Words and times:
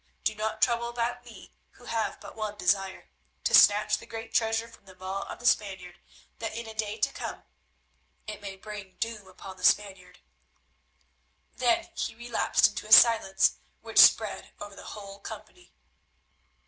Do 0.23 0.33
not 0.33 0.63
trouble 0.63 0.89
about 0.89 1.23
me 1.25 1.53
who 1.73 1.85
have 1.85 2.19
but 2.19 2.35
one 2.35 2.57
desire—to 2.57 3.53
snatch 3.53 3.99
the 3.99 4.07
great 4.07 4.33
treasure 4.33 4.67
from 4.67 4.85
the 4.85 4.95
maw 4.95 5.31
of 5.31 5.37
the 5.37 5.45
Spaniard 5.45 5.99
that 6.39 6.57
in 6.57 6.65
a 6.65 6.73
day 6.73 6.97
to 6.97 7.13
come 7.13 7.43
it 8.25 8.41
may 8.41 8.55
bring 8.55 8.95
doom 8.99 9.27
upon 9.27 9.57
the 9.57 9.63
Spaniard." 9.63 10.17
Then 11.57 11.91
he 11.93 12.15
relapsed 12.15 12.67
into 12.67 12.87
a 12.87 12.91
silence, 12.91 13.57
which 13.81 13.99
spread 13.99 14.53
over 14.59 14.75
the 14.75 14.85
whole 14.97 15.19
company. 15.19 15.71